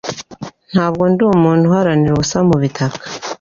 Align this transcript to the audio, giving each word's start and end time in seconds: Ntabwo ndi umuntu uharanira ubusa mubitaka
Ntabwo 0.71 1.03
ndi 1.11 1.21
umuntu 1.35 1.63
uharanira 1.67 2.11
ubusa 2.13 2.37
mubitaka 2.47 3.01